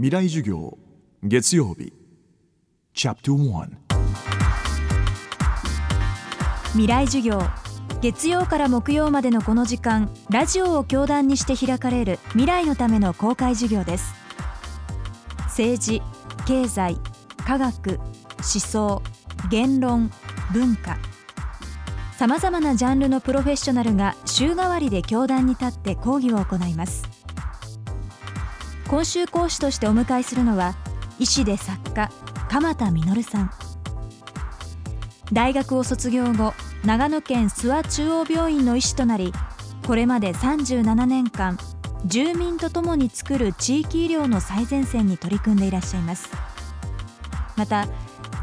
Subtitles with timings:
[0.00, 0.78] 未来授業
[1.24, 1.92] 月曜日。
[2.94, 3.68] チャプト1
[6.66, 7.42] 未来授業。
[8.00, 14.14] 月曜から木曜までのこの時間ラジオを教壇にして開かれる未来のための公開授業です。
[15.46, 16.00] 政治
[16.46, 16.96] 経済
[17.44, 19.02] 科学思想
[19.50, 20.12] 言論
[20.52, 20.96] 文化。
[22.16, 27.17] さまざまなジャンルのプロフェッショナルが週替わりで教壇に立って講義を行います。
[28.88, 30.74] 今週講師としてお迎えするのは
[31.18, 32.10] 医師で作家
[32.48, 33.50] 鎌田実さん。
[35.30, 36.54] 大学を卒業後
[36.86, 39.34] 長野県諏訪中央病院の医師となり
[39.86, 41.58] これまで37年間
[42.06, 46.30] 住民とともに作る地域医療の最前線に取り組んでいらっしゃいます。
[47.56, 47.86] また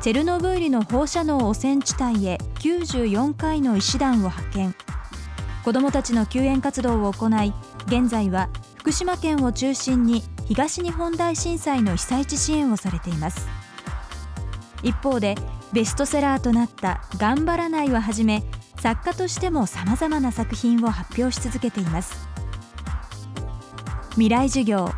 [0.01, 4.75] チェルノブイリの放射能汚染地帯へ94回の医師団を派遣。
[5.63, 7.51] 子どもたちの救援活動を行い
[7.87, 13.47] 現在は福島県を中心に東日本大震災の被災地支援をされています。
[14.83, 15.35] 一方で
[15.73, 18.43] ベストセラーとなった「頑張らない」をはじめ
[18.79, 22.27] 作家としてもさまざまな作品を発表し続けています。
[24.11, 24.89] 未来授業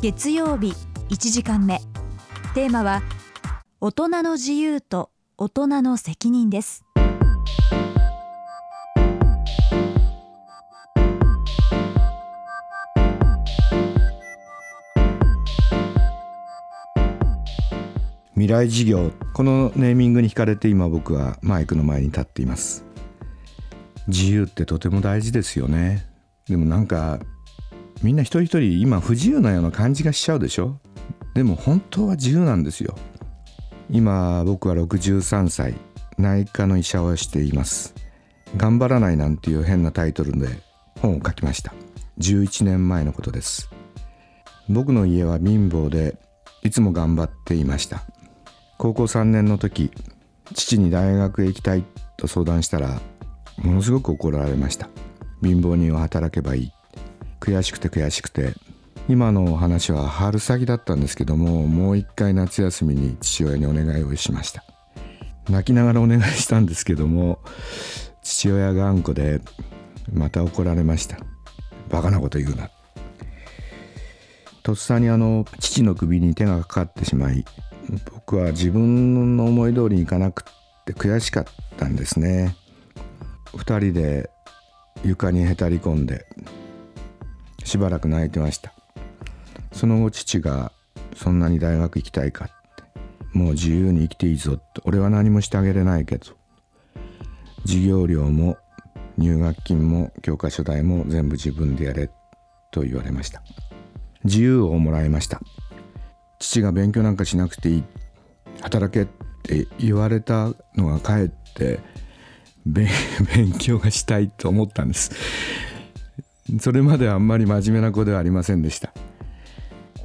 [0.00, 0.74] 月曜日
[1.10, 1.80] 1時間目。
[2.54, 3.02] テーマは
[3.80, 6.84] 大人の自由と大人の責任です。
[18.44, 22.84] 未来事業このネーミングに惹かれて今僕はマイクの前に立っています。
[24.06, 26.06] 自由ってとても大事ですよね。
[26.46, 27.20] でもなんか
[28.02, 30.78] みんな一人一人今不自由なような感じがしちゃうでしょ。
[31.32, 32.94] でも本当は自由なんですよ。
[33.88, 35.74] 今僕は63歳。
[36.18, 37.94] 内科の医者をしています。
[38.58, 40.48] 頑張らないなんていう変なタイトルで
[41.00, 41.72] 本を書きました。
[42.18, 43.70] 11年前のことです。
[44.68, 46.18] 僕の家は貧乏で
[46.62, 48.04] いつも頑張っていました。
[48.84, 49.90] 高校3年の時
[50.52, 51.84] 父に大学へ行きたい
[52.18, 53.00] と相談したら
[53.56, 54.90] ものすごく怒られました。
[55.42, 56.72] 貧乏人は働けばいい。
[57.40, 58.52] 悔しくて悔しくて。
[59.08, 64.62] 今のお話は春先だったんですけどももう一回夏休みに父親にお願いをしました。
[65.48, 67.38] 泣きながらお願いしたんですけども
[68.20, 69.40] 父親が頑固で
[70.12, 71.16] また怒られました。
[71.88, 72.68] バカなこと言うな。
[74.62, 77.46] とっさにあの父の首に手がかかってしまい
[78.12, 81.44] 僕は自分の思い通りにいかなくって悔しかっ
[81.76, 82.56] たんですね。
[83.56, 84.30] 二人で
[85.04, 86.26] 床にへたり込んで
[87.62, 88.72] しばらく泣いてました。
[89.72, 90.72] その後父が
[91.16, 92.54] 「そんなに大学行きたいか?」って
[93.36, 96.26] 「もう自由に生きていいぞ」って「俺は何もしてあげれないけど
[97.62, 98.56] 授業料も
[99.18, 102.10] 入学金も教科書代も全部自分でやれ」
[102.72, 103.42] と言われました。
[104.24, 105.40] 自由をもらいました。
[106.44, 107.84] 父が勉強なんかしなくていい
[108.60, 109.06] 働けっ
[109.42, 111.80] て言われたのがかえって
[112.66, 112.88] 勉
[113.58, 115.10] 強がしたいと思ったんです。
[116.60, 118.92] それまではあんまり真面目な子ではありませんでした。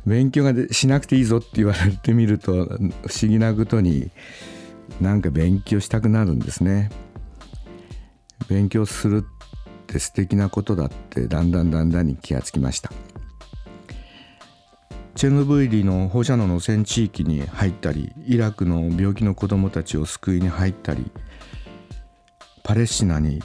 [0.05, 2.89] 勉強がしなくていいぞって言われてみると不思
[3.23, 4.11] 議なことに
[4.99, 6.89] なんか勉強したくなるんですね。
[8.49, 12.91] 勉強するって素敵なことだってだんだんだんだんに気がつきました。
[15.19, 21.11] チェルノブイリの放射能の汚染地域に入ったりイラクの病気の子どもたちを救いに入ったり
[22.63, 23.41] パレスチナに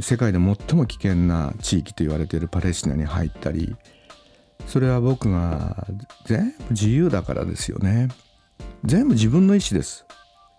[0.00, 3.76] 世界で最も危険な地域と言われているパレスチナに入ったり
[4.66, 5.86] それは僕が
[6.24, 8.08] 全部自由だからですよね。
[8.82, 10.06] 全部自分の意思です。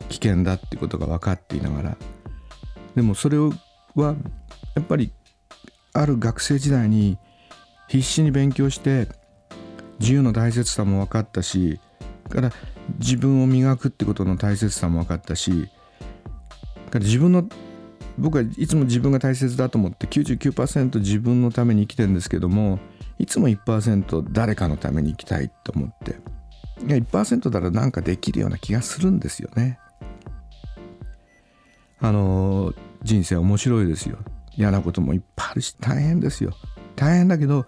[0.10, 1.98] 危険だってことが分かっていながら。
[2.96, 3.50] でもそれは
[3.96, 4.16] や
[4.80, 5.12] っぱり
[5.94, 7.18] ある学生時代に
[7.88, 9.08] 必死に勉強して
[10.00, 11.80] 自由の大切さも分かったし
[12.30, 12.52] から
[13.00, 15.70] 自分を磨くってことの大切さも分かったし
[16.90, 17.48] から自分の
[18.18, 22.80] 僕はいつも自分が大切だと思って99%自分のために生きてるんですけども
[23.18, 26.12] いつも1%誰かのために生きたいと思って
[26.86, 29.80] いや1%ならなんかできるような気がするんですよね。
[32.02, 32.74] あの
[33.04, 34.18] 人生面白いですよ
[34.56, 36.54] 嫌なこともいっぱいあるし大変ですよ
[36.96, 37.66] 大変だけど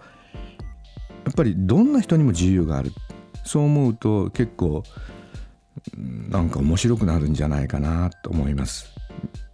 [1.24, 2.92] やっぱりどんな人にも自由がある。
[3.44, 4.84] そう思うと結構
[5.96, 8.86] なんか面白くなるんじゃないかなと思います。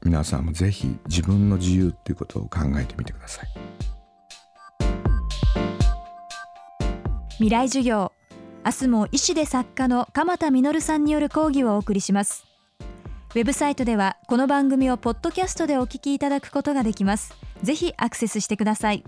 [0.05, 3.49] 皆さんもぜひ自分の自由っていうことを考えてみてください。
[7.33, 8.13] 未来授業
[8.65, 12.45] 明日も医師で作家の鎌田実さんによる講義をお送りします。
[13.35, 17.35] ウェブサイトではこの番組をポッドキャストでお聞きいただくことができます。
[17.63, 19.05] ぜひアクセスしてください。